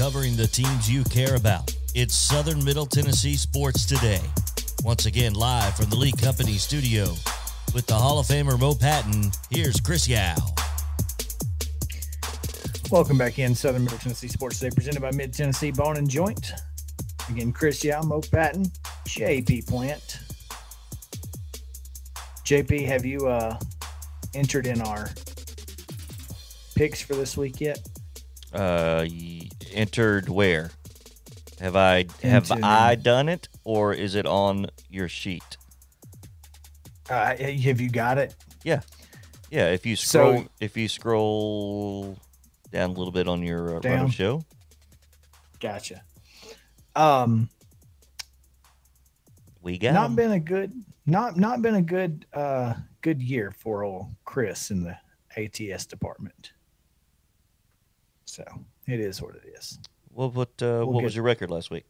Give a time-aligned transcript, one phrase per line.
[0.00, 1.76] covering the teams you care about.
[1.94, 4.22] It's Southern Middle Tennessee Sports Today.
[4.82, 7.04] Once again, live from the Lee Company studio
[7.74, 9.30] with the Hall of Famer Mo Patton.
[9.50, 10.36] Here's Chris Yao.
[12.90, 16.50] Welcome back in Southern Middle Tennessee Sports Today, presented by Mid Tennessee Bone and Joint.
[17.28, 18.72] Again, Chris Yao, Mo Patton,
[19.04, 20.20] JP Plant.
[22.46, 23.58] JP, have you uh,
[24.32, 25.10] entered in our
[26.74, 27.86] picks for this week yet?
[28.54, 29.06] Uh,
[29.72, 30.70] entered where?
[31.60, 35.56] Have I have Into- I done it, or is it on your sheet?
[37.08, 38.34] Uh, have you got it?
[38.64, 38.80] Yeah,
[39.50, 39.66] yeah.
[39.70, 42.18] if you So- scroll, if you scroll
[42.70, 44.10] down a little bit on your uh, Down.
[44.10, 44.44] Show,
[45.58, 46.02] Gotcha.
[46.96, 47.50] Um,
[49.60, 50.16] we got not 'em.
[50.16, 50.72] been a good,
[51.06, 54.96] not not been a good, uh, good year for old Chris in the
[55.36, 56.52] ATS department.
[58.24, 58.44] So
[58.90, 59.78] it is what it is.
[60.12, 61.84] What what uh, We'll what was your record last week?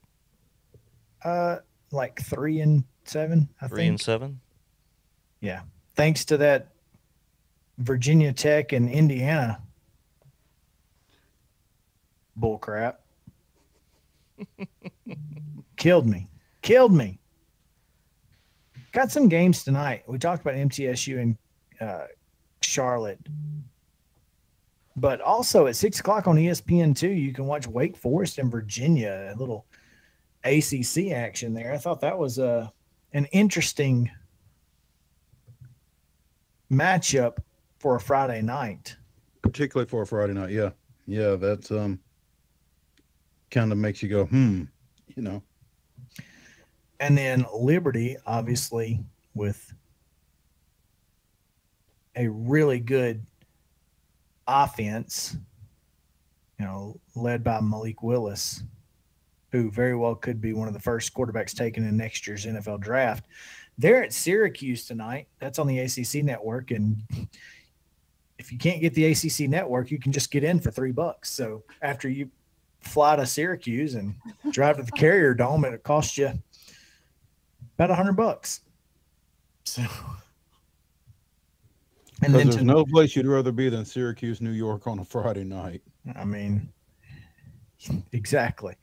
[1.25, 1.59] Uh,
[1.91, 3.89] like three and seven, I Three think.
[3.91, 4.41] and seven.
[5.41, 5.62] Yeah.
[5.97, 6.69] Thanks to that
[7.79, 9.61] Virginia Tech and Indiana
[12.37, 13.01] bull crap.
[15.77, 16.27] Killed me.
[16.62, 17.19] Killed me.
[18.92, 20.03] Got some games tonight.
[20.07, 21.37] We talked about MTSU and
[21.81, 22.07] uh,
[22.62, 23.19] Charlotte.
[25.01, 29.33] But also at six o'clock on ESPN two, you can watch Wake Forest and Virginia,
[29.34, 29.65] a little
[30.45, 31.73] ACC action there.
[31.73, 32.69] I thought that was uh,
[33.15, 34.11] an interesting
[36.70, 37.39] matchup
[37.79, 38.97] for a Friday night.
[39.41, 40.51] particularly for a Friday night.
[40.51, 40.70] Yeah,
[41.07, 41.98] yeah, that's um,
[43.51, 44.64] kind of makes you go, hmm,
[45.17, 45.42] you know.
[47.01, 49.01] And then Liberty, obviously,
[49.35, 49.73] with
[52.17, 53.25] a really good
[54.51, 55.37] offense,
[56.58, 58.63] you know, led by Malik Willis,
[59.52, 62.80] who very well could be one of the first quarterbacks taken in next year's NFL
[62.80, 63.24] draft.
[63.79, 65.27] They're at Syracuse tonight.
[65.39, 66.70] That's on the ACC network.
[66.70, 67.02] And
[68.39, 71.30] if you can't get the ACC network, you can just get in for three bucks.
[71.30, 72.30] So after you
[72.80, 74.14] fly to Syracuse and
[74.51, 76.33] drive to the Carrier Dome, it'll cost you
[77.77, 78.61] about a hundred bucks.
[79.64, 79.83] So,
[82.23, 85.05] and then there's to, no place you'd rather be than Syracuse, New York on a
[85.05, 85.83] Friday night.
[86.17, 86.69] I mean,
[88.13, 88.77] exactly.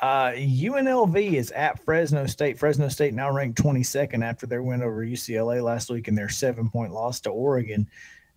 [0.00, 2.58] Uh, UNLV is at Fresno State.
[2.58, 6.70] Fresno State now ranked 22nd after their win over UCLA last week and their seven
[6.70, 7.86] point loss to Oregon.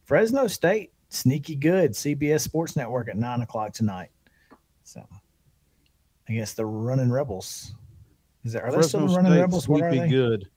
[0.03, 1.91] Fresno State, sneaky good.
[1.91, 4.09] CBS Sports Network at nine o'clock tonight.
[4.83, 5.07] So,
[6.27, 7.73] I guess the running Rebels.
[8.43, 9.69] Is that, are they still running State, Rebels?
[9.69, 10.09] What are they?
[10.09, 10.49] good.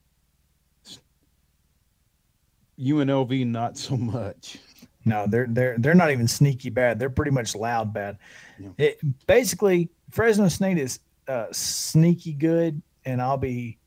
[2.78, 4.58] UNLV, not so much.
[5.04, 6.98] No, they're they're they're not even sneaky bad.
[6.98, 8.18] They're pretty much loud bad.
[8.58, 8.70] Yeah.
[8.76, 10.98] It basically Fresno State is
[11.28, 13.78] uh, sneaky good, and I'll be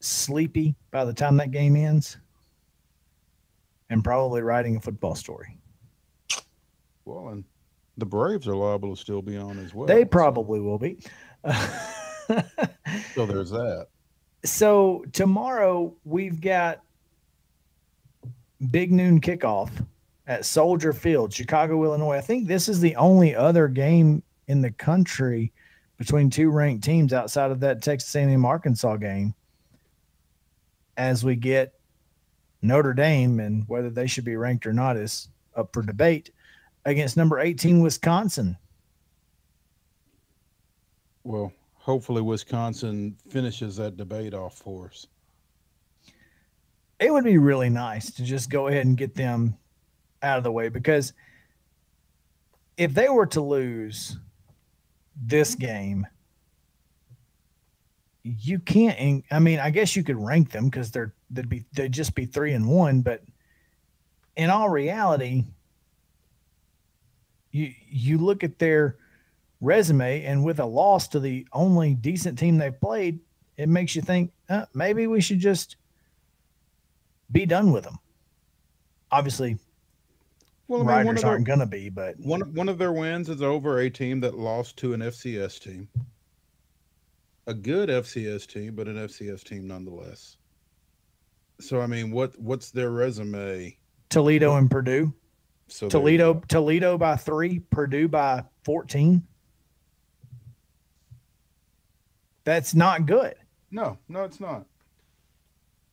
[0.00, 2.16] sleepy by the time that game ends,
[3.90, 5.58] and probably writing a football story.
[7.04, 7.44] Well, and
[7.98, 9.86] the Braves are liable to still be on as well.
[9.86, 10.98] they so- probably will be.
[13.14, 13.88] So there's that.
[14.44, 16.82] so tomorrow we've got
[18.70, 19.70] big noon kickoff
[20.26, 22.16] at Soldier Field, Chicago, Illinois.
[22.16, 25.52] I think this is the only other game in the country
[25.98, 29.34] between two ranked teams outside of that Texas A&M Arkansas game.
[30.96, 31.74] As we get
[32.60, 36.30] Notre Dame and whether they should be ranked or not is up for debate
[36.84, 38.56] against number 18 Wisconsin.
[41.24, 45.06] Well, hopefully Wisconsin finishes that debate off for us.
[47.02, 49.58] It would be really nice to just go ahead and get them
[50.22, 51.12] out of the way because
[52.76, 54.18] if they were to lose
[55.20, 56.06] this game,
[58.22, 59.24] you can't.
[59.32, 62.24] I mean, I guess you could rank them because they're they'd be they'd just be
[62.24, 63.22] three and one, but
[64.36, 65.44] in all reality,
[67.50, 68.96] you you look at their
[69.60, 73.18] resume and with a loss to the only decent team they've played,
[73.56, 75.76] it makes you think uh, maybe we should just
[77.32, 77.98] be done with them.
[79.10, 79.58] Obviously,
[80.68, 83.28] Well, I mean, riders their, aren't going to be, but one, one of their wins
[83.28, 85.88] is over a team that lost to an FCS team.
[87.46, 90.36] A good FCS team, but an FCS team nonetheless.
[91.60, 93.76] So I mean, what what's their resume?
[94.08, 95.12] Toledo and Purdue.
[95.68, 96.42] So Toledo.
[96.48, 99.22] Toledo by three, Purdue by 14.
[102.44, 103.34] That's not good.
[103.70, 104.66] No, no, it's not.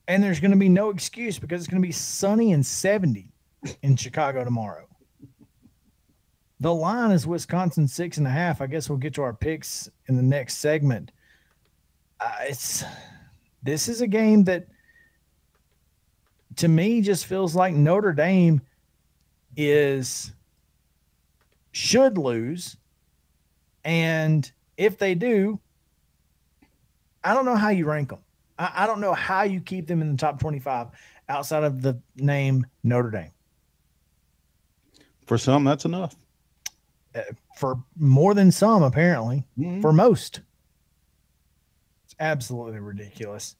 [0.09, 3.29] And there's going to be no excuse because it's going to be sunny and 70
[3.83, 4.88] in Chicago tomorrow.
[6.59, 8.59] The line is Wisconsin six and a half.
[8.59, 11.11] I guess we'll get to our picks in the next segment.
[12.19, 12.83] Uh, it's
[13.61, 14.67] this is a game that
[16.55, 18.62] to me just feels like Notre Dame
[19.55, 20.33] is
[21.71, 22.75] should lose.
[23.85, 25.59] And if they do,
[27.23, 28.19] I don't know how you rank them.
[28.59, 30.88] I, I don't know how you keep them in the top 25
[31.29, 33.31] outside of the name Notre Dame.
[35.25, 36.15] For some, that's enough.
[37.15, 37.21] Uh,
[37.57, 39.81] for more than some, apparently, Mhm.
[39.81, 40.41] for most.
[42.06, 43.56] It's absolutely ridiculous.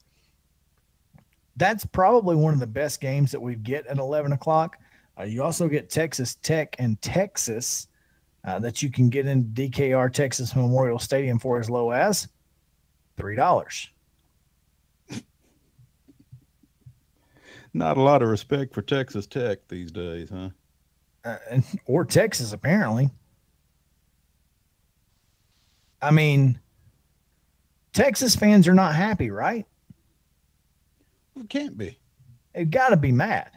[1.56, 4.76] That's probably one of the best games that we get at 11 o'clock.
[5.18, 7.88] Uh, you also get Texas Tech and Texas
[8.44, 12.28] uh, that you can get in DKR Texas Memorial Stadium for as low as
[13.18, 13.88] $3.
[17.72, 20.50] Not a lot of respect for Texas Tech these days, huh?
[21.24, 21.36] uh,
[21.86, 23.10] or Texas, apparently.
[26.02, 26.58] I mean,
[27.92, 29.66] Texas fans are not happy, right?
[31.38, 31.98] It can't be.
[32.54, 33.50] They've got to be mad.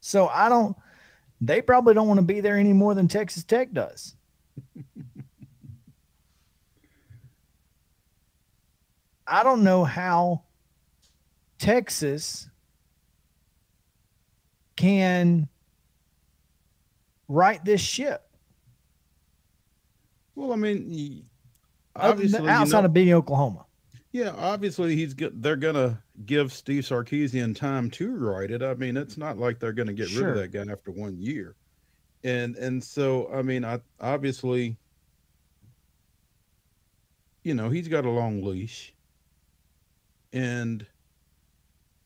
[0.00, 0.76] So I don't,
[1.40, 4.14] they probably don't want to be there any more than Texas Tech does.
[9.26, 10.44] I don't know how
[11.58, 12.48] Texas
[14.76, 15.48] can
[17.28, 18.22] right this ship
[20.34, 21.24] Well, I mean,
[21.96, 23.64] obviously, than you outside know- of being Oklahoma.
[24.12, 25.42] yeah, obviously he's good.
[25.42, 28.62] They're gonna give Steve Sarkisian time to write it.
[28.62, 31.56] I mean, it's not like they're gonna get rid of that guy after one year,
[32.22, 34.76] and and so I mean, I obviously,
[37.42, 38.94] you know, he's got a long leash,
[40.32, 40.86] and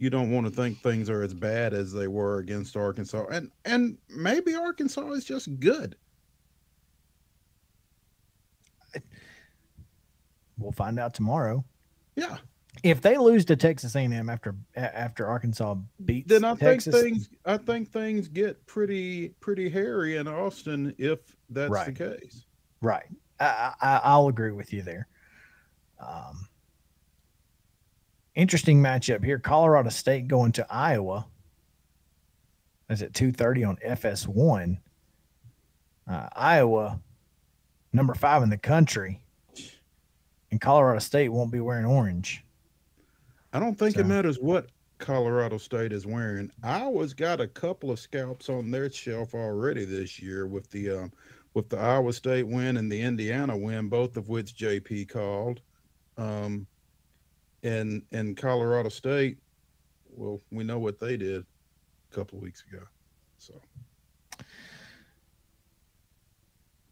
[0.00, 3.50] you don't want to think things are as bad as they were against Arkansas, and
[3.64, 5.94] and maybe Arkansas is just good.
[10.58, 11.64] We'll find out tomorrow.
[12.16, 12.36] Yeah.
[12.82, 17.30] If they lose to Texas A&M after after Arkansas beats then I Texas, think things
[17.44, 21.18] I think things get pretty pretty hairy in Austin if
[21.50, 21.94] that's Right.
[21.94, 22.46] the case.
[22.80, 23.06] right?
[23.38, 25.08] I, I I'll agree with you there.
[25.98, 26.46] Um,
[28.40, 29.38] interesting matchup here.
[29.38, 31.26] Colorado State going to Iowa.
[32.88, 34.78] Is at two thirty on FS1.
[36.10, 37.00] Uh, Iowa,
[37.92, 39.20] number five in the country,
[40.50, 42.44] and Colorado State won't be wearing orange.
[43.52, 46.50] I don't think So- it matters what Colorado State is wearing.
[46.64, 51.12] Iowa's got a couple of scalps on their shelf already this year with the um,
[51.54, 55.60] with the Iowa State win and the Indiana win, both of which JP called.
[56.16, 56.66] Um,
[57.62, 59.38] and and Colorado State,
[60.08, 61.44] well, we know what they did
[62.10, 62.82] a couple of weeks ago.
[63.38, 63.54] So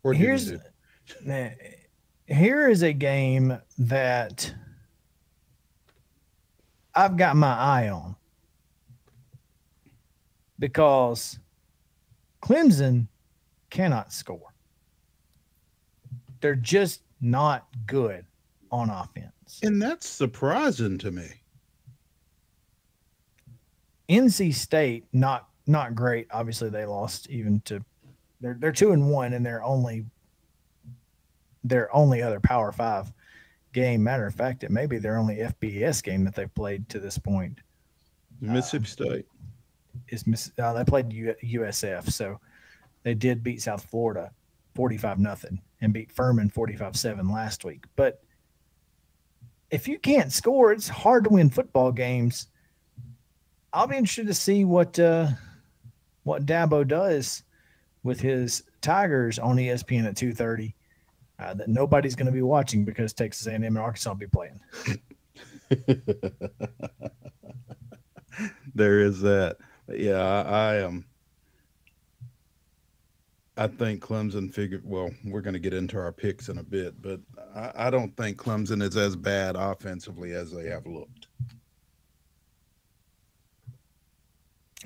[0.03, 0.53] Or Here's.
[2.27, 4.55] Here is a game that
[6.95, 8.17] I've got my eye on
[10.59, 11.39] because
[12.43, 13.09] Clemson
[13.71, 14.53] cannot score.
[16.41, 18.27] They're just not good
[18.71, 19.38] on offense.
[19.63, 21.29] And that's surprising to me.
[24.09, 26.27] NC State not not great.
[26.31, 27.85] Obviously, they lost even to
[28.41, 30.07] they're they're two and one, and they're only
[31.65, 33.13] their only other Power Five
[33.73, 34.03] game.
[34.03, 37.19] Matter of fact, it may be their only FBS game that they've played to this
[37.19, 37.59] point.
[38.41, 39.27] Mississippi State.
[40.09, 40.53] Is Miss?
[40.59, 42.41] Uh, they played U, USF, so
[43.03, 44.31] they did beat South Florida
[44.75, 47.85] forty five nothing and beat Furman forty five seven last week.
[47.97, 48.23] But
[49.71, 52.47] if you can't score, it's hard to win football games.
[53.73, 55.29] I'll be interested to see what uh,
[56.25, 57.43] what Dabo does
[58.03, 60.75] with his Tigers on ESPN at two thirty.
[61.39, 64.59] Uh, that nobody's going to be watching because Texas A&M and Arkansas will be playing.
[68.75, 69.59] there is that.
[69.89, 71.07] Yeah, I, I am.
[73.59, 74.83] I think Clemson figured.
[74.85, 77.21] Well, we're going to get into our picks in a bit, but
[77.55, 81.27] I, I don't think Clemson is as bad offensively as they have looked.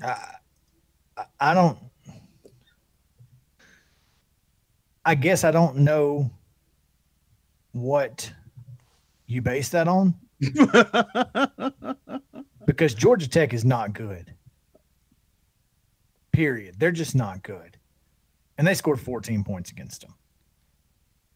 [0.03, 0.07] I,
[1.17, 1.77] I- I don't.
[5.05, 6.31] I guess I don't know
[7.73, 8.31] what
[9.27, 10.15] you base that on
[12.65, 14.33] because Georgia Tech is not good.
[16.31, 16.75] Period.
[16.79, 17.77] They're just not good.
[18.57, 20.13] And they scored 14 points against them.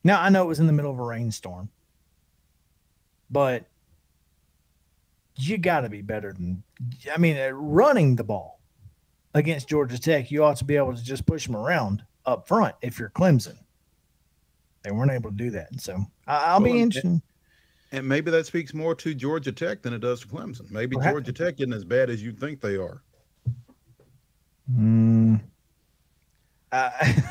[0.03, 1.69] Now, I know it was in the middle of a rainstorm,
[3.29, 3.65] but
[5.35, 6.63] you got to be better than,
[7.13, 8.59] I mean, running the ball
[9.33, 12.75] against Georgia Tech, you ought to be able to just push them around up front
[12.81, 13.57] if you're Clemson.
[14.83, 15.79] They weren't able to do that.
[15.81, 17.21] So I, will Well, be interested.
[17.91, 20.69] And maybe that speaks more to Georgia Tech than it does to Clemson.
[20.71, 20.97] Maybe.
[20.97, 23.01] Georgia Tech isn't as bad as you think they are.
[24.71, 25.41] Mm.
[26.71, 27.23] I,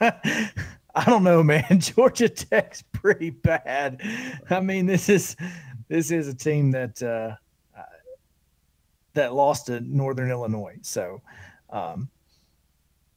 [0.00, 1.64] I don't know, man.
[1.80, 4.00] Georgia Tech's pretty bad.
[4.50, 5.36] I mean, this is
[5.88, 7.36] this is a team that uh,
[7.78, 7.82] uh,
[9.14, 10.76] that lost to Northern Illinois.
[10.82, 11.20] So
[11.70, 12.08] um,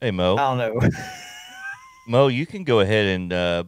[0.01, 0.89] Hey Mo, I don't know.
[2.07, 3.63] Mo, you can go ahead and uh,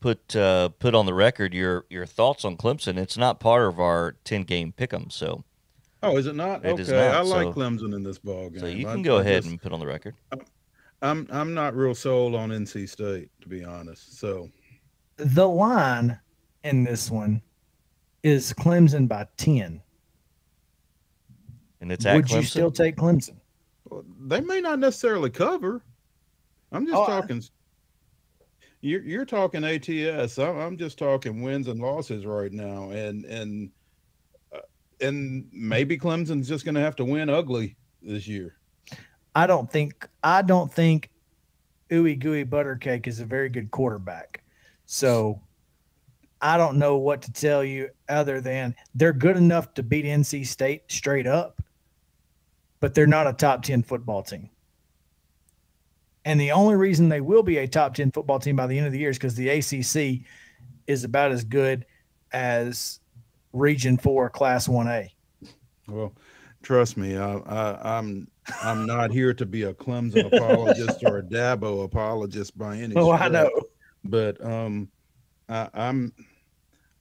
[0.00, 2.96] put uh, put on the record your your thoughts on Clemson.
[2.96, 5.44] It's not part of our ten game pick'em, so
[6.02, 6.64] Oh, is it not?
[6.64, 8.60] It okay, is not, I like so- Clemson in this ball game.
[8.60, 10.14] so you I- can go I ahead just- and put on the record.
[11.02, 14.18] I'm I'm not real sold on NC State to be honest.
[14.18, 14.50] So
[15.16, 16.18] the line
[16.64, 17.40] in this one
[18.22, 19.80] is Clemson by ten.
[21.80, 22.36] And it's at Would Clemson.
[22.36, 23.36] you still take Clemson?
[23.84, 25.82] well, they may not necessarily cover.
[26.72, 27.42] I'm just Oh, I- talking.
[28.80, 30.38] You're you're talking ATS.
[30.38, 33.70] I'm I'm just talking wins and losses right now, and and
[34.54, 34.58] uh,
[35.00, 38.54] and maybe Clemson's just going to have to win ugly this year.
[39.34, 41.10] I don't think I don't think
[41.90, 44.42] Ooey Gooey Buttercake is a very good quarterback.
[44.86, 45.40] So
[46.40, 50.46] I don't know what to tell you other than they're good enough to beat NC
[50.46, 51.62] State straight up,
[52.80, 54.50] but they're not a top 10 football team.
[56.24, 58.86] And the only reason they will be a top 10 football team by the end
[58.86, 60.26] of the year is because the ACC
[60.86, 61.86] is about as good
[62.32, 63.00] as
[63.52, 65.08] Region 4 Class 1A.
[65.88, 66.12] Well,
[66.62, 68.28] trust me, I, I, I'm
[68.62, 72.94] I'm not here to be a Clemson apologist or a Dabo apologist by any.
[72.96, 73.50] Oh, I know.
[74.04, 74.88] but um,
[75.48, 76.12] I, I'm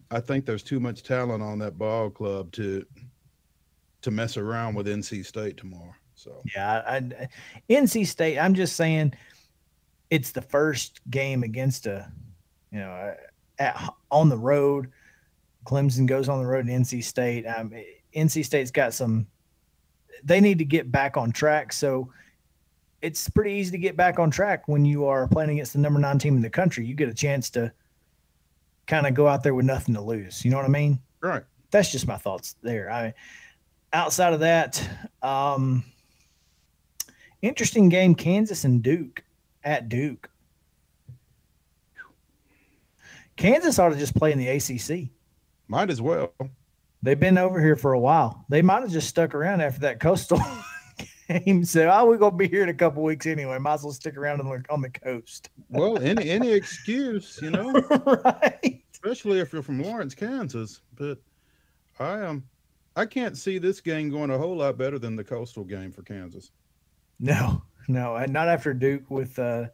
[0.09, 2.85] I think there's too much talent on that ball club to
[4.01, 5.93] to mess around with NC State tomorrow.
[6.15, 7.29] So Yeah, I, I,
[7.69, 8.39] NC State.
[8.39, 9.13] I'm just saying,
[10.09, 12.11] it's the first game against a,
[12.71, 13.13] you know,
[13.59, 14.91] at on the road.
[15.65, 17.45] Clemson goes on the road to NC State.
[17.45, 17.73] Um,
[18.15, 19.27] NC State's got some.
[20.24, 21.74] They need to get back on track.
[21.74, 22.12] So
[23.01, 26.00] it's pretty easy to get back on track when you are playing against the number
[26.00, 26.86] nine team in the country.
[26.86, 27.71] You get a chance to
[28.88, 30.43] kind of go out there with nothing to lose.
[30.43, 31.00] You know what I mean?
[31.21, 32.91] right, that's just my thoughts there.
[32.91, 33.13] I
[33.93, 34.81] outside of that,
[35.21, 35.83] um,
[37.41, 39.24] interesting game: Kansas and Duke
[39.63, 40.29] at Duke.
[43.36, 45.09] Kansas ought to just play in the ACC.
[45.67, 46.33] might as well.
[47.07, 48.43] They've been over here for a while.
[48.49, 50.41] They might have just stuck around after that coastal
[51.29, 51.63] game.
[51.63, 53.57] So, oh, we're gonna be here in a couple weeks anyway.
[53.59, 57.49] Might as well stick around on the, on the coast, Well, any any excuse, you
[57.49, 57.71] know,
[58.25, 58.83] right?
[58.91, 60.81] especially if you're from Lawrence, Kansas.
[60.95, 61.19] But
[61.97, 62.43] I um
[62.97, 66.01] I can't see this game going a whole lot better than the coastal game for
[66.01, 66.51] Kansas.
[67.21, 69.67] No, no, and not after Duke with uh,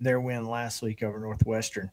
[0.00, 1.92] their win last week over Northwestern.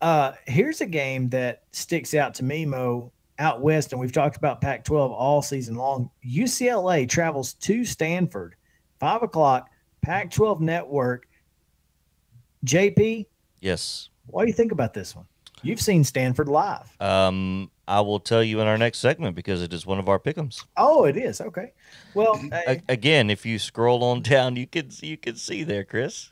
[0.00, 4.36] Uh, here's a game that sticks out to me, Mo, out west, and we've talked
[4.36, 6.10] about Pac 12 all season long.
[6.26, 8.54] UCLA travels to Stanford,
[8.98, 9.70] five o'clock,
[10.02, 11.26] Pac 12 network.
[12.64, 13.26] JP,
[13.60, 14.10] Yes.
[14.26, 15.26] what do you think about this one?
[15.62, 16.88] You've seen Stanford live.
[17.00, 20.18] Um, I will tell you in our next segment because it is one of our
[20.20, 20.64] pick'ems.
[20.76, 21.40] Oh, it is.
[21.40, 21.72] Okay.
[22.14, 22.40] Well,
[22.88, 26.30] again, if you scroll on down, you can you can see there, Chris.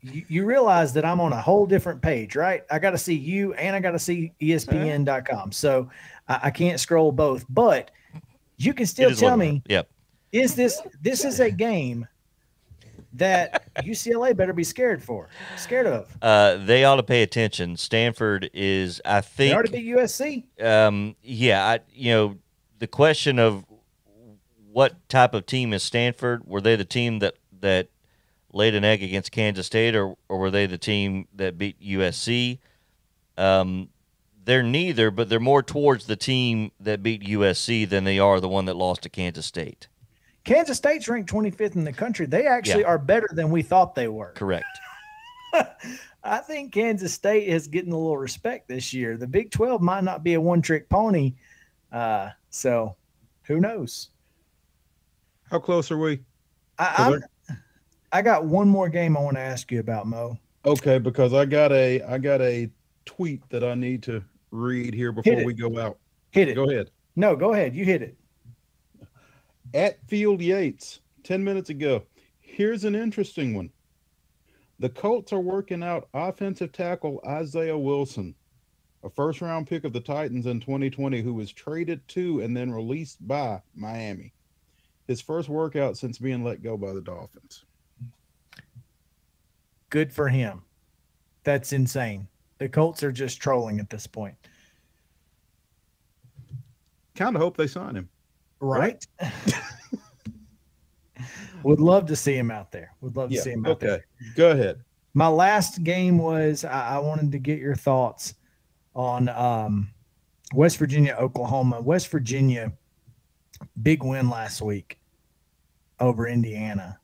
[0.00, 2.62] you, you realize that I'm on a whole different page, right?
[2.70, 5.50] I got to see you and I got to see ESPN.com.
[5.50, 5.90] So
[6.28, 7.90] I, I can't scroll both, but
[8.56, 9.88] you can still tell me Yep.
[10.32, 12.06] is this this is a game
[13.14, 16.14] that UCLA better be scared for, scared of.
[16.20, 17.76] Uh, they ought to pay attention.
[17.78, 20.44] Stanford is, I They think, already beat USC.
[20.62, 22.36] um, yeah, I, you know,
[22.78, 23.64] the question of
[24.70, 26.46] what type of team is Stanford?
[26.46, 27.88] Were they the team that that
[28.52, 32.58] laid an egg against Kansas State, or or were they the team that beat USC?
[33.38, 33.88] Um,
[34.46, 38.48] they're neither, but they're more towards the team that beat USC than they are the
[38.48, 39.88] one that lost to Kansas State.
[40.44, 42.26] Kansas State's ranked 25th in the country.
[42.26, 42.88] They actually Yeah.
[42.88, 44.32] are better than we thought they were.
[44.32, 44.64] Correct.
[46.24, 49.16] I think Kansas State is getting a little respect this year.
[49.16, 51.34] The Big 12 might not be a one trick pony.
[51.92, 52.96] Uh, so
[53.42, 54.10] who knows?
[55.50, 56.20] How close are we?
[56.78, 56.94] I,
[57.48, 57.56] I'm,
[58.12, 60.38] I got one more game I want to ask you about, Mo.
[60.64, 62.68] Okay, because I got a I got a
[63.04, 65.98] tweet that I need to read here before we go out.
[66.30, 66.54] Hit it.
[66.54, 66.90] Go ahead.
[67.16, 67.74] No, go ahead.
[67.74, 68.16] You hit it.
[69.74, 72.02] At Field Yates, 10 minutes ago.
[72.40, 73.70] Here's an interesting one.
[74.78, 78.34] The Colts are working out offensive tackle Isaiah Wilson,
[79.02, 82.70] a first round pick of the Titans in 2020, who was traded to and then
[82.70, 84.32] released by Miami.
[85.06, 87.64] His first workout since being let go by the Dolphins.
[89.88, 90.62] Good for him.
[91.44, 92.28] That's insane.
[92.58, 94.34] The Colts are just trolling at this point.
[97.14, 98.08] Kind of hope they sign him.
[98.60, 99.06] Right.
[101.62, 102.92] Would love to see him out there.
[103.00, 103.86] Would love to Yeah, see him out okay.
[103.86, 104.06] there.
[104.36, 104.82] Go ahead.
[105.14, 108.34] My last game was I, I wanted to get your thoughts
[108.94, 109.88] on um,
[110.54, 111.80] West Virginia, Oklahoma.
[111.80, 112.72] West Virginia,
[113.82, 114.98] big win last week
[116.00, 116.98] over Indiana.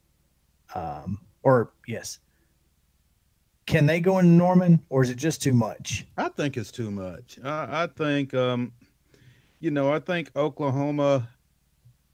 [0.75, 2.19] Um, or yes.
[3.73, 6.05] Can they go in Norman or is it just too much?
[6.19, 7.39] I think it's too much.
[7.43, 8.71] I, I think, um,
[9.61, 11.27] you know, I think Oklahoma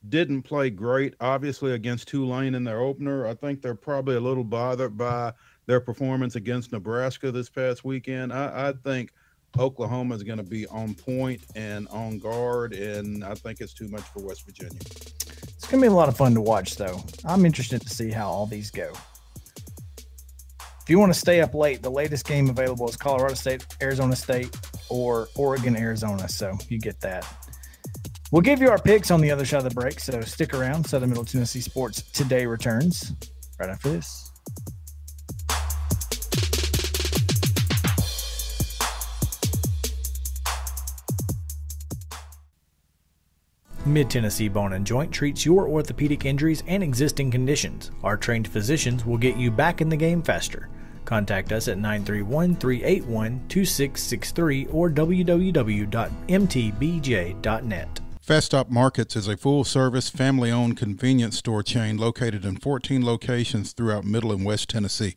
[0.09, 3.27] didn't play great, obviously, against Tulane in their opener.
[3.27, 5.33] I think they're probably a little bothered by
[5.67, 8.33] their performance against Nebraska this past weekend.
[8.33, 9.12] I, I think
[9.59, 13.88] Oklahoma is going to be on point and on guard, and I think it's too
[13.88, 14.79] much for West Virginia.
[14.79, 17.03] It's going to be a lot of fun to watch, though.
[17.25, 18.93] I'm interested to see how all these go.
[20.88, 24.16] If you want to stay up late, the latest game available is Colorado State, Arizona
[24.16, 24.57] State,
[24.88, 26.26] or Oregon, Arizona.
[26.30, 27.30] So you get that.
[28.33, 30.00] We'll give you our picks on the other side of the break.
[30.00, 30.85] So stick around.
[30.85, 33.12] Southern Middle Tennessee Sports today returns
[33.61, 34.27] right after this.
[43.88, 47.90] Mid Tennessee Bone and Joint treats your orthopedic injuries and existing conditions.
[48.04, 50.68] Our trained physicians will get you back in the game faster.
[51.04, 55.88] Contact us at 931 381 2663 or www.mtbj.net.
[58.28, 63.02] Fast Stop Markets is a full service, family owned convenience store chain located in 14
[63.02, 65.16] locations throughout Middle and West Tennessee.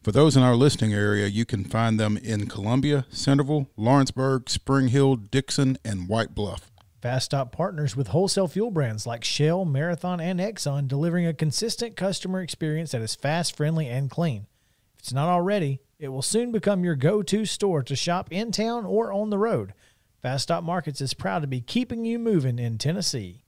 [0.00, 4.88] For those in our listening area, you can find them in Columbia, Centerville, Lawrenceburg, Spring
[4.88, 6.71] Hill, Dixon, and White Bluff.
[7.02, 11.96] Fast Stop partners with wholesale fuel brands like Shell, Marathon, and Exxon, delivering a consistent
[11.96, 14.46] customer experience that is fast, friendly, and clean.
[14.94, 18.52] If it's not already, it will soon become your go to store to shop in
[18.52, 19.74] town or on the road.
[20.20, 23.42] Fast Stop Markets is proud to be keeping you moving in Tennessee.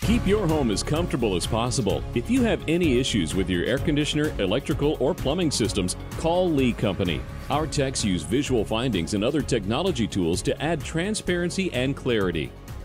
[0.00, 2.02] Keep your home as comfortable as possible.
[2.16, 6.72] If you have any issues with your air conditioner, electrical, or plumbing systems, call Lee
[6.72, 7.20] Company.
[7.50, 12.50] Our techs use visual findings and other technology tools to add transparency and clarity.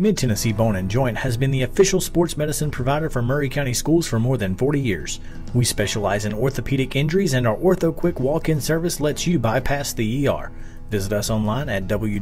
[0.00, 3.74] Mid Tennessee Bone and Joint has been the official sports medicine provider for Maury County
[3.74, 5.18] Schools for more than 40 years.
[5.54, 9.92] We specialize in orthopedic injuries, and our Ortho Quick walk in service lets you bypass
[9.92, 10.52] the ER.
[10.88, 12.18] Visit us online at www.mtbj.net.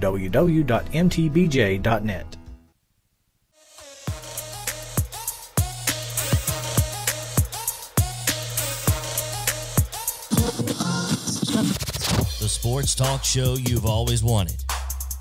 [12.40, 14.64] The sports talk show you've always wanted.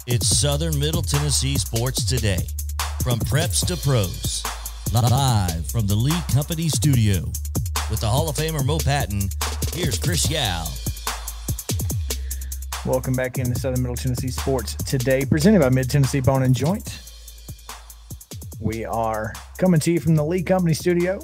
[0.08, 2.46] It's Southern Middle Tennessee Sports Today.
[3.02, 4.44] From preps to pros.
[4.94, 7.24] Live from the Lee Company studio.
[7.90, 9.22] With the Hall of Famer Mo Patton,
[9.74, 10.68] here's Chris Yao.
[12.86, 17.00] Welcome back into Southern Middle Tennessee Sports today, presented by Mid Tennessee Bone and Joint.
[18.60, 21.18] We are coming to you from the Lee Company studio,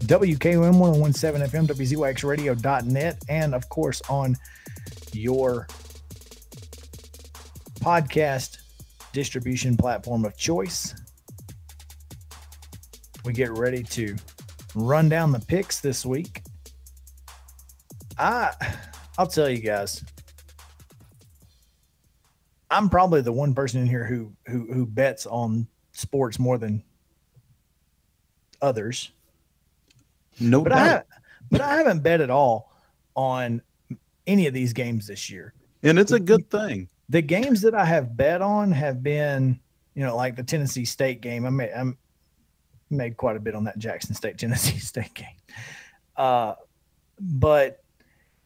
[0.00, 4.36] WKOM 1017 FM, WZYXradio.net, and of course on
[5.14, 5.66] your
[7.82, 8.58] podcast
[9.12, 10.94] distribution platform of choice.
[13.24, 14.16] We get ready to
[14.74, 16.42] run down the picks this week.
[18.18, 18.52] I
[19.18, 20.04] I'll tell you guys.
[22.70, 26.82] I'm probably the one person in here who who who bets on sports more than
[28.62, 29.10] others.
[30.38, 31.02] No But I
[31.50, 32.72] but I haven't bet at all
[33.16, 33.60] on
[34.26, 35.52] any of these games this year.
[35.82, 36.88] and it's a good thing.
[37.08, 39.60] The games that I have bet on have been,
[39.94, 41.44] you know, like the Tennessee State game.
[41.44, 41.98] I made I'm
[42.90, 45.36] made quite a bit on that Jackson State Tennessee State game.
[46.16, 46.54] Uh,
[47.20, 47.82] but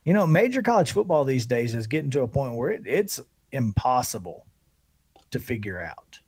[0.05, 3.21] you know, major college football these days is getting to a point where it, it's
[3.53, 4.47] impossible
[5.33, 6.21] to figure out.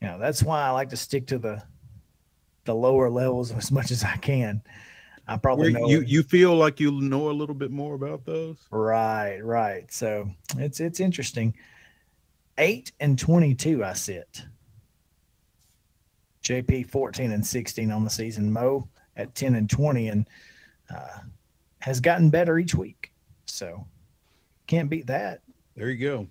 [0.00, 1.62] You know, that's why I like to stick to the
[2.64, 4.62] the lower levels as much as I can.
[5.28, 8.56] I probably know you you feel like you know a little bit more about those.
[8.70, 9.90] Right, right.
[9.92, 11.54] So it's it's interesting.
[12.58, 14.42] Eight and twenty-two, I sit.
[16.42, 18.52] JP fourteen and sixteen on the season.
[18.52, 20.28] Mo at ten and twenty, and
[20.94, 21.20] uh,
[21.78, 23.12] has gotten better each week.
[23.46, 23.86] So
[24.66, 25.40] can't beat that.
[25.76, 26.26] There you go.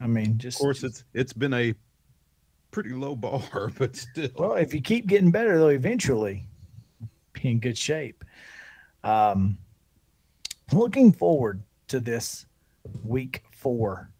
[0.00, 1.74] I mean, just Of course, it's it's been a
[2.70, 4.28] pretty low bar, but still.
[4.36, 6.46] well, if you keep getting better, though, eventually
[7.46, 8.24] in good shape.
[9.04, 9.58] Um,
[10.72, 12.46] looking forward to this
[13.04, 14.10] week four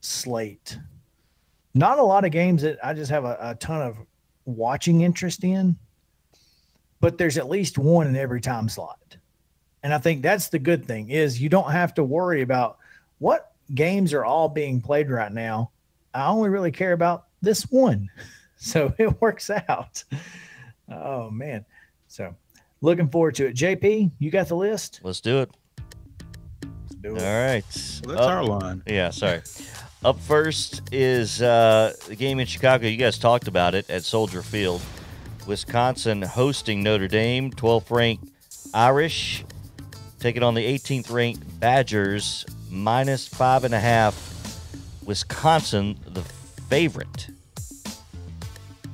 [0.00, 0.78] slate.
[1.74, 3.98] Not a lot of games that I just have a, a ton of
[4.46, 5.76] watching interest in,
[7.00, 9.16] but there's at least one in every time slot.
[9.82, 12.78] And I think that's the good thing is you don't have to worry about
[13.18, 15.70] what games are all being played right now.
[16.14, 18.08] I only really care about this one.
[18.58, 20.02] So it works out.
[20.90, 21.66] Oh man.
[22.08, 22.34] So
[22.80, 23.56] looking forward to it.
[23.56, 25.00] JP, you got the list?
[25.02, 25.50] Let's do it.
[26.62, 27.22] Let's do All it.
[27.46, 27.64] right.
[28.04, 28.82] Well, that's Up- our line.
[28.86, 29.42] Yeah, sorry.
[30.04, 32.86] Up first is uh, the game in Chicago.
[32.86, 34.80] You guys talked about it at Soldier Field.
[35.46, 38.28] Wisconsin hosting Notre Dame, 12th ranked
[38.74, 39.44] Irish,
[40.20, 44.32] taking on the 18th ranked Badgers, minus five and a half.
[45.04, 46.22] Wisconsin, the
[46.68, 47.28] favorite.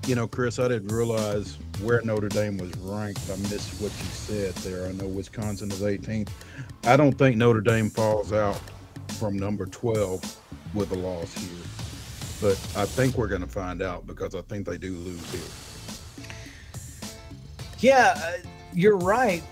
[0.07, 3.21] You know, Chris, I didn't realize where Notre Dame was ranked.
[3.31, 4.87] I missed what you said there.
[4.87, 6.29] I know Wisconsin is 18th.
[6.85, 8.61] I don't think Notre Dame falls out
[9.19, 10.41] from number 12
[10.75, 11.49] with a loss here.
[12.41, 16.27] But I think we're going to find out because I think they do lose here.
[17.79, 18.33] Yeah, uh,
[18.73, 19.43] you're right.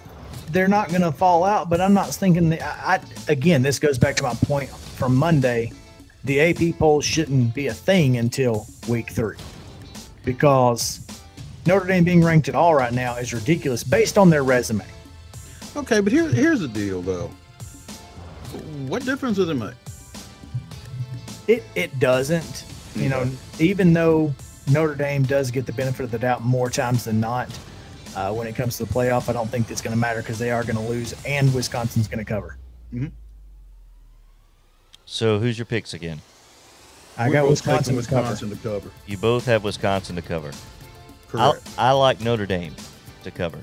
[0.50, 2.62] They're not going to fall out, but I'm not thinking that.
[2.62, 5.72] I, I, again, this goes back to my point from Monday.
[6.24, 9.36] The AP polls shouldn't be a thing until week three
[10.24, 11.06] because
[11.66, 14.84] Notre Dame being ranked at all right now is ridiculous based on their resume.
[15.76, 17.30] Okay, but here, here's the deal, though.
[18.86, 19.74] What difference does it make?
[21.46, 22.64] It it doesn't.
[22.96, 24.34] You know, even though
[24.70, 27.48] Notre Dame does get the benefit of the doubt more times than not,
[28.16, 30.38] uh, when it comes to the playoff, I don't think it's going to matter because
[30.38, 32.56] they are going to lose and Wisconsin's going to cover.
[35.04, 36.20] So who's your picks again?
[37.16, 38.20] I We're got both Wisconsin, to cover.
[38.22, 38.90] Wisconsin to cover.
[39.06, 40.52] You both have Wisconsin to cover.
[41.34, 41.68] I, Correct.
[41.78, 42.74] I like Notre Dame
[43.24, 43.58] to cover.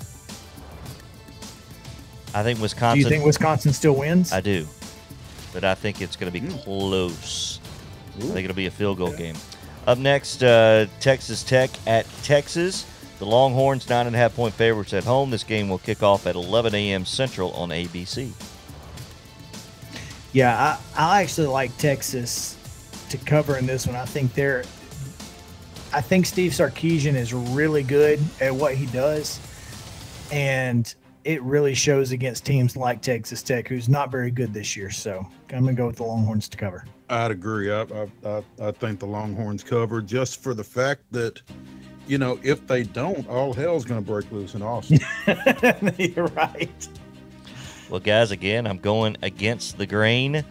[2.33, 2.59] I think Wisconsin.
[2.59, 2.99] Do Wisconsin.
[2.99, 4.31] you think Wisconsin still wins?
[4.33, 4.67] I do,
[5.53, 6.63] but I think it's going to be Mm.
[6.63, 7.59] close.
[8.17, 9.35] I think it'll be a field goal game.
[9.85, 12.85] Up next, uh, Texas Tech at Texas.
[13.19, 15.31] The Longhorns nine and a half point favorites at home.
[15.31, 17.05] This game will kick off at 11 a.m.
[17.05, 18.31] Central on ABC.
[20.33, 22.55] yeah, I, I actually like Texas
[23.09, 23.95] to cover in this one.
[23.95, 24.63] I think they're.
[25.93, 29.39] I think Steve Sarkisian is really good at what he does,
[30.31, 34.89] and it really shows against teams like Texas Tech, who's not very good this year.
[34.91, 36.85] So I'm gonna go with the Longhorns to cover.
[37.09, 37.71] I'd agree.
[37.71, 41.41] I, I, I, I think the Longhorns cover just for the fact that,
[42.05, 44.99] you know, if they don't, all hell's going to break loose in Austin.
[45.97, 46.89] You're right.
[47.89, 50.43] Well, guys, again, I'm going against the grain.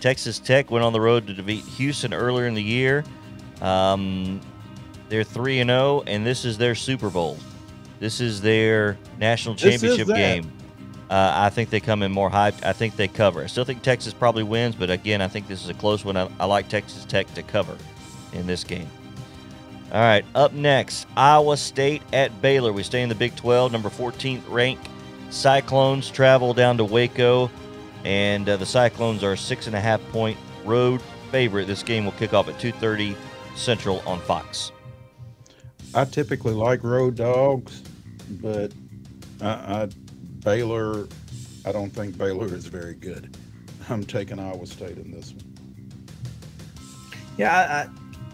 [0.00, 3.04] Texas Tech went on the road to defeat Houston earlier in the year.
[3.60, 4.40] Um,
[5.08, 7.38] they're three and zero, and this is their Super Bowl.
[8.00, 10.50] This is their national championship game.
[11.10, 12.64] Uh, I think they come in more hyped.
[12.64, 13.42] I think they cover.
[13.42, 16.16] I still think Texas probably wins, but again, I think this is a close one.
[16.16, 17.76] I, I like Texas Tech to cover
[18.32, 18.88] in this game.
[19.92, 22.72] All right, up next, Iowa State at Baylor.
[22.72, 24.88] We stay in the Big 12, number 14th ranked.
[25.30, 27.50] Cyclones travel down to Waco,
[28.04, 31.66] and uh, the Cyclones are a six and a half point road favorite.
[31.66, 33.16] This game will kick off at 2:30
[33.56, 34.72] Central on Fox.
[35.94, 37.82] I typically like road dogs,
[38.42, 38.72] but
[39.40, 39.88] I, I
[40.44, 41.08] Baylor,
[41.64, 43.36] I don't think Baylor is very good.
[43.88, 45.54] I'm taking Iowa State in this one.
[47.36, 47.88] Yeah,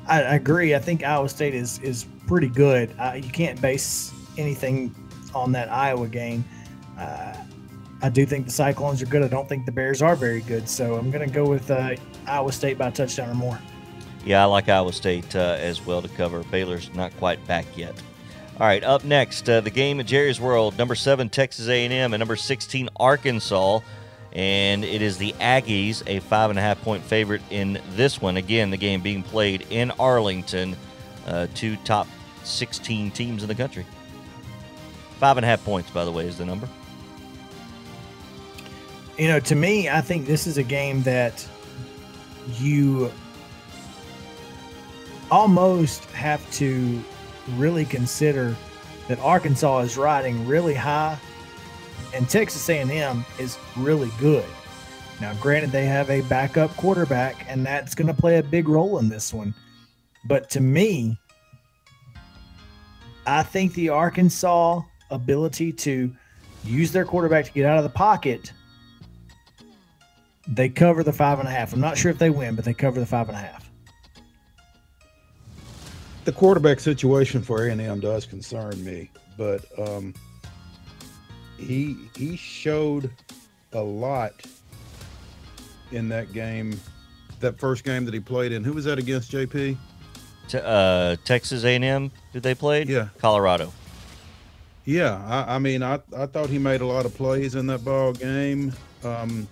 [0.07, 0.75] I, I, I agree.
[0.75, 2.95] I think Iowa State is is pretty good.
[2.99, 4.95] Uh, you can't base anything
[5.35, 6.45] on that Iowa game.
[6.99, 7.35] Uh,
[8.03, 9.23] I do think the Cyclones are good.
[9.23, 10.69] I don't think the Bears are very good.
[10.69, 11.97] So I'm going to go with uh,
[12.27, 13.59] Iowa State by a touchdown or more.
[14.25, 16.43] Yeah, I like Iowa State uh, as well to cover.
[16.45, 17.95] Baylor's not quite back yet.
[18.61, 20.77] All right, up next, uh, the game at Jerry's World.
[20.77, 23.81] Number seven, Texas A&M, and number 16, Arkansas.
[24.33, 28.37] And it is the Aggies, a five and a half point favorite in this one.
[28.37, 30.77] Again, the game being played in Arlington.
[31.27, 32.07] Uh, two top
[32.45, 33.87] 16 teams in the country.
[35.19, 36.69] Five and a half points, by the way, is the number.
[39.19, 41.47] You know, to me, I think this is a game that
[42.59, 43.11] you
[45.31, 47.03] almost have to
[47.57, 48.57] really consider
[49.09, 51.19] that Arkansas is riding really high
[52.15, 54.45] and Texas A&M is really good.
[55.21, 58.99] Now, granted, they have a backup quarterback, and that's going to play a big role
[58.99, 59.55] in this one.
[60.25, 61.19] But to me,
[63.27, 66.13] I think the Arkansas ability to
[66.65, 68.53] use their quarterback to get out of the pocket,
[70.49, 71.73] they cover the five and a half.
[71.73, 73.70] I'm not sure if they win, but they cover the five and a half.
[76.25, 80.15] The quarterback situation for A&M does concern me, but um,
[81.57, 83.11] he he showed
[83.73, 84.33] a lot
[85.93, 86.79] in that game,
[87.41, 88.63] that first game that he played in.
[88.65, 89.77] Who was that against, JP?
[90.49, 92.11] Te- uh, Texas A&M.
[92.33, 92.85] Did they play?
[92.85, 93.09] Yeah.
[93.19, 93.73] Colorado.
[94.85, 97.85] Yeah, I, I mean, I, I thought he made a lot of plays in that
[97.85, 98.73] ball game.
[99.05, 99.47] Um,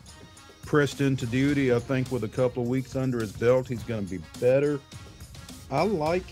[0.67, 1.73] pressed into duty.
[1.73, 4.81] I think with a couple of weeks under his belt, he's going to be better.
[5.71, 6.25] I like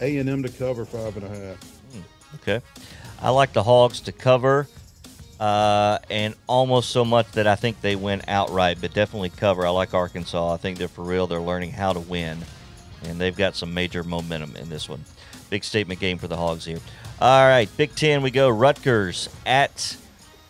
[0.00, 1.78] A and M to cover five and a half.
[2.36, 2.60] Okay.
[3.20, 4.68] I like the Hogs to cover,
[5.40, 9.66] uh, and almost so much that I think they win outright, but definitely cover.
[9.66, 10.54] I like Arkansas.
[10.54, 11.26] I think they're for real.
[11.26, 12.38] They're learning how to win,
[13.04, 15.04] and they've got some major momentum in this one.
[15.50, 16.78] Big statement game for the Hogs here.
[17.20, 18.48] All right, Big Ten, we go.
[18.48, 19.96] Rutgers at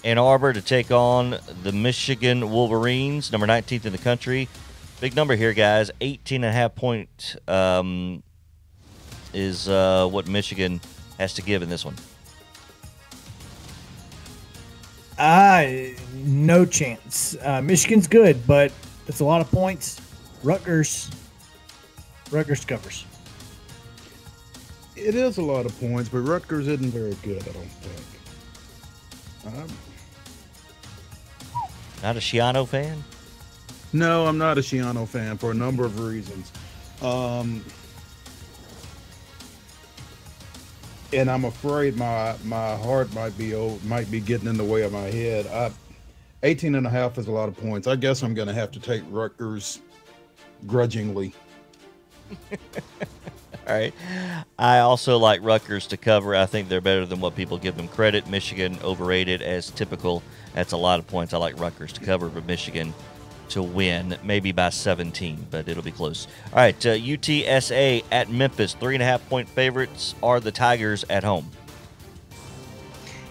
[0.05, 4.49] Ann Arbor to take on the Michigan Wolverines, number 19th in the country.
[5.01, 5.91] Big number here, guys.
[6.01, 8.23] 18 and a half point um,
[9.35, 10.81] is uh, what Michigan
[11.19, 11.95] has to give in this one.
[15.19, 15.67] Uh,
[16.15, 17.37] no chance.
[17.43, 18.73] Uh, Michigan's good, but
[19.09, 20.01] it's a lot of points.
[20.45, 21.11] Rutgers,
[22.31, 23.05] Rutgers covers.
[24.95, 27.43] It is a lot of points, but Rutgers isn't very good.
[27.49, 28.05] I don't think.
[29.57, 29.69] Um,
[32.03, 33.03] Not a Schiano fan?
[33.93, 36.53] no, I'm not a Schiano fan for a number of reasons.
[37.01, 37.65] Um,
[41.13, 44.83] and I'm afraid my my heart might be old, might be getting in the way
[44.83, 45.47] of my head.
[45.47, 45.71] I,
[46.43, 47.87] 18 and a half is a lot of points.
[47.87, 49.81] I guess I'm going to have to take Rutgers
[50.67, 51.35] grudgingly.
[53.69, 53.93] All right.
[54.59, 56.37] I also like Rutgers to cover.
[56.37, 58.29] I think they're better than what people give them credit.
[58.29, 60.23] Michigan overrated as typical.
[60.55, 61.35] That's a lot of points.
[61.35, 62.95] I like Rutgers to cover, but Michigan
[63.51, 66.27] to win, maybe by 17, but it'll be close.
[66.53, 66.87] All right.
[66.87, 68.75] Uh, UTSA at Memphis.
[68.75, 71.51] Three and a half point favorites are the Tigers at home.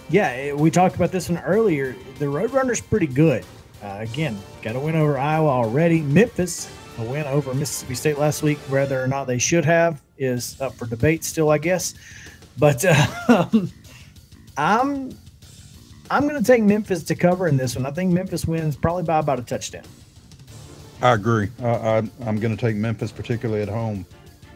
[0.09, 1.95] Yeah, eh, we talked about this one earlier.
[2.19, 3.45] The Roadrunners pretty good.
[3.83, 6.01] Uh, again, got a win over Iowa already.
[6.01, 8.57] Memphis, a win over Mississippi State last week.
[8.69, 11.93] Whether or not they should have is up for debate still, I guess.
[12.57, 13.49] But uh,
[14.57, 15.11] I'm
[16.09, 17.85] I'm going to take Memphis to cover in this one.
[17.85, 19.83] I think Memphis wins probably by about a touchdown.
[21.01, 21.49] I agree.
[21.61, 24.05] I, I, I'm going to take Memphis, particularly at home,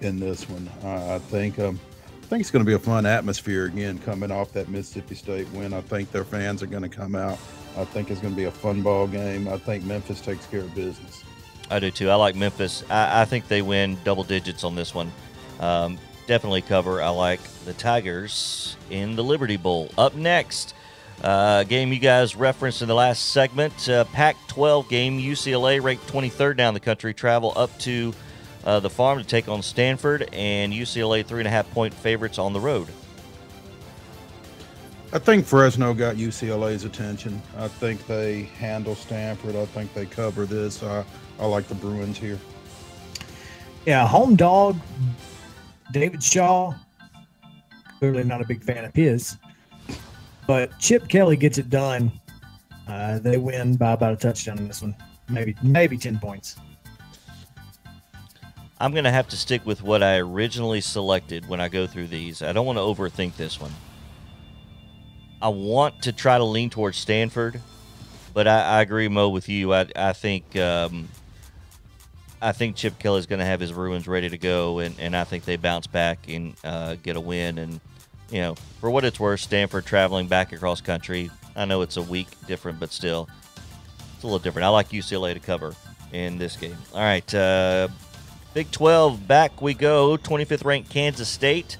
[0.01, 0.69] in this one.
[0.83, 1.79] I, I think um,
[2.23, 5.47] I think it's going to be a fun atmosphere again coming off that Mississippi State
[5.51, 5.73] win.
[5.73, 7.37] I think their fans are going to come out.
[7.77, 9.47] I think it's going to be a fun ball game.
[9.47, 11.23] I think Memphis takes care of business.
[11.69, 12.09] I do too.
[12.09, 12.83] I like Memphis.
[12.89, 15.11] I, I think they win double digits on this one.
[15.59, 17.01] Um, definitely cover.
[17.01, 19.89] I like the Tigers in the Liberty Bowl.
[19.97, 20.73] Up next,
[21.23, 25.19] uh, game you guys referenced in the last segment, uh, Pac-12 game.
[25.19, 27.13] UCLA ranked 23rd down the country.
[27.13, 28.13] Travel up to
[28.63, 32.39] uh, the farm to take on Stanford, and UCLA three and a half point favorites
[32.39, 32.87] on the road.
[35.13, 37.41] I think Fresno got UCLA's attention.
[37.57, 39.57] I think they handle Stanford.
[39.57, 40.81] I think they cover this.
[40.83, 41.03] I,
[41.37, 42.39] I like the Bruins here.
[43.85, 44.79] Yeah, home dog,
[45.91, 46.73] David Shaw.
[47.99, 49.37] Clearly not a big fan of his,
[50.51, 52.11] but Chip Kelly gets it done.
[52.85, 54.93] Uh, they win by about a touchdown in this one,
[55.29, 56.57] maybe maybe ten points.
[58.77, 62.07] I'm going to have to stick with what I originally selected when I go through
[62.07, 62.41] these.
[62.41, 63.71] I don't want to overthink this one.
[65.41, 67.61] I want to try to lean towards Stanford,
[68.33, 69.73] but I, I agree, Mo, with you.
[69.73, 71.07] I, I think um,
[72.41, 75.23] I think Chip Kelly's going to have his Bruins ready to go, and, and I
[75.23, 77.57] think they bounce back and uh, get a win.
[77.57, 77.79] And
[78.31, 81.29] you know, for what it's worth, Stanford traveling back across country.
[81.55, 83.29] I know it's a week different, but still,
[84.15, 84.65] it's a little different.
[84.65, 85.75] I like UCLA to cover
[86.13, 86.77] in this game.
[86.93, 87.89] All right, uh,
[88.53, 90.17] Big 12, back we go.
[90.17, 91.77] 25th ranked Kansas State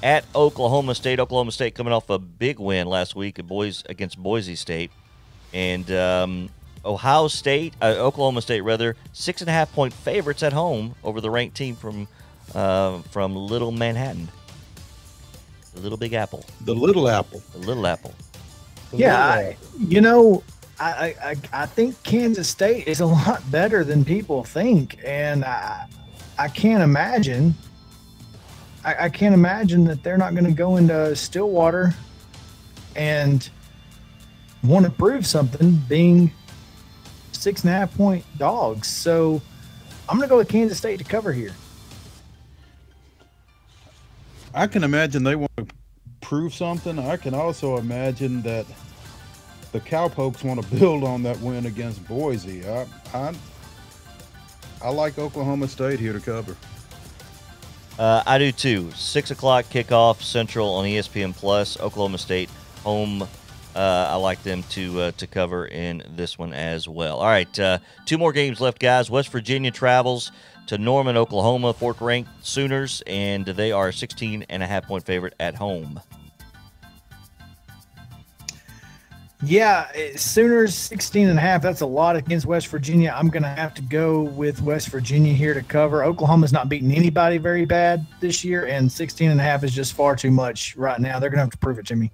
[0.00, 1.18] at Oklahoma State.
[1.18, 4.92] Oklahoma State coming off a big win last week at boys against Boise State,
[5.52, 6.50] and um,
[6.84, 11.20] Ohio State, uh, Oklahoma State rather, six and a half point favorites at home over
[11.20, 12.06] the ranked team from
[12.54, 14.28] uh, from Little Manhattan,
[15.74, 17.42] the Little Big Apple, The Little Apple.
[17.52, 18.14] the Little Apple.
[18.90, 20.42] The Yeah, Little I, you know,
[20.78, 20.90] I,
[21.22, 25.86] I I- I think Kansas State is a lot better than people think, and I
[26.38, 27.54] I can't imagine.
[28.84, 31.94] I, I can't imagine that they're not going to go into Stillwater
[32.96, 33.48] and
[34.62, 36.30] want to prove something being
[37.32, 38.88] six and a half point dogs.
[38.88, 39.40] So
[40.08, 41.52] I'm going to go with Kansas State to cover here.
[44.54, 45.66] I can imagine they want to
[46.20, 46.96] prove something.
[46.98, 48.64] I can also imagine that
[49.72, 52.64] the Cowpokes want to build on that win against Boise.
[52.66, 53.34] I, I,
[54.80, 56.56] I like Oklahoma State here to cover.
[57.98, 58.92] Uh, I do too.
[58.92, 61.78] Six o'clock kickoff Central on ESPN Plus.
[61.80, 62.48] Oklahoma State
[62.84, 63.26] home.
[63.74, 67.18] Uh, I like them to uh, to cover in this one as well.
[67.18, 69.10] All right, uh, two more games left, guys.
[69.10, 70.30] West Virginia travels
[70.68, 75.34] to Norman, Oklahoma, fourth ranked Sooners, and they are 16 and a half point favorite
[75.40, 76.00] at home.
[79.46, 81.60] Yeah, Sooners 16 and a half.
[81.60, 83.12] That's a lot against West Virginia.
[83.14, 86.02] I'm going to have to go with West Virginia here to cover.
[86.02, 89.92] Oklahoma's not beating anybody very bad this year, and 16 and a half is just
[89.92, 91.18] far too much right now.
[91.18, 92.10] They're going to have to prove it to me.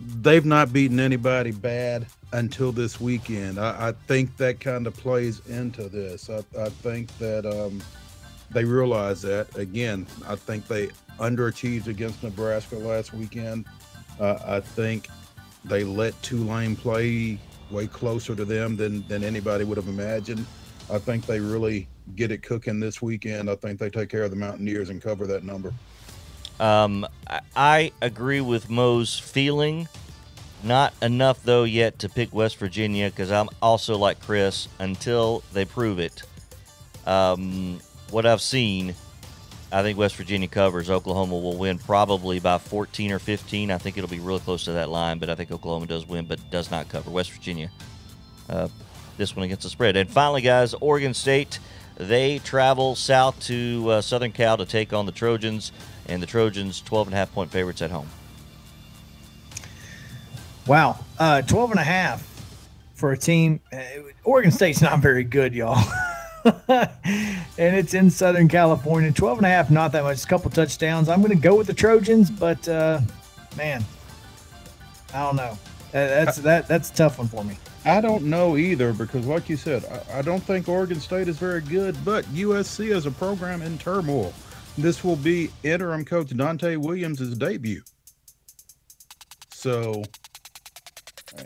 [0.00, 3.58] They've not beaten anybody bad until this weekend.
[3.58, 6.30] I, I think that kind of plays into this.
[6.30, 7.82] I, I think that um,
[8.50, 9.54] they realize that.
[9.56, 13.66] Again, I think they underachieved against Nebraska last weekend.
[14.18, 15.08] Uh, I think
[15.64, 17.38] they let Tulane play
[17.70, 20.44] way closer to them than, than anybody would have imagined.
[20.90, 23.48] I think they really get it cooking this weekend.
[23.48, 25.72] I think they take care of the Mountaineers and cover that number.
[26.60, 27.06] Um,
[27.56, 29.88] I, agree with Mo's feeling.
[30.62, 35.64] Not enough though yet to pick West Virginia because I'm also like Chris until they
[35.64, 36.22] prove it.
[37.06, 38.94] Um, what I've seen,
[39.72, 40.90] I think West Virginia covers.
[40.90, 43.70] Oklahoma will win probably by 14 or 15.
[43.70, 46.26] I think it'll be really close to that line, but I think Oklahoma does win,
[46.26, 47.10] but does not cover.
[47.10, 47.70] West Virginia,
[48.50, 48.68] uh,
[49.16, 49.96] this one against the spread.
[49.96, 51.58] And finally, guys, Oregon State,
[51.96, 55.72] they travel south to uh, Southern Cal to take on the Trojans,
[56.10, 58.08] and the Trojans 12 and a half point favorites at home.
[60.66, 60.98] Wow.
[61.18, 62.26] Uh, 12 and a half
[62.94, 63.60] for a team.
[63.72, 63.78] Uh,
[64.24, 65.82] Oregon State's not very good, y'all.
[66.44, 66.88] and
[67.56, 69.12] it's in Southern California.
[69.12, 70.22] 12 and a half, not that much.
[70.22, 71.08] A couple touchdowns.
[71.08, 73.00] I'm going to go with the Trojans, but uh,
[73.56, 73.84] man,
[75.14, 75.56] I don't know.
[75.92, 77.58] That's that that's a tough one for me.
[77.84, 81.38] I don't know either because, like you said, I, I, don't think Oregon State is
[81.38, 84.32] very good, but USC is a program in turmoil.
[84.78, 87.82] This will be interim coach Donte Williams' debut.
[89.52, 90.02] So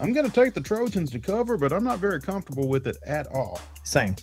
[0.00, 2.96] I'm going to take the Trojans to cover, but I'm not very comfortable with it
[3.06, 3.60] at all.
[3.84, 4.16] Same.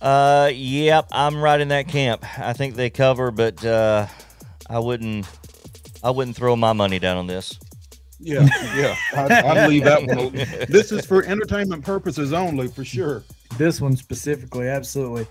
[0.00, 2.24] Uh, yep, I'm right in that camp.
[2.38, 4.06] I think they cover, but uh,
[4.68, 5.26] I wouldn't,
[6.02, 7.58] I wouldn't throw my money down on this.
[8.18, 10.32] Yeah, yeah, I'd, I'd leave that one.
[10.68, 13.24] This is for entertainment purposes only, for sure.
[13.56, 15.26] This one specifically, absolutely.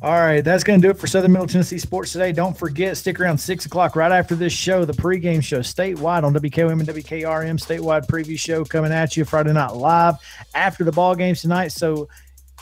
[0.00, 2.30] All right, that's going to do it for Southern Middle Tennessee Sports today.
[2.30, 6.32] Don't forget, stick around 6 o'clock right after this show, the pregame show statewide on
[6.34, 10.14] WKOM and WKRM, statewide preview show coming at you Friday night live
[10.54, 11.68] after the ball games tonight.
[11.68, 12.08] So,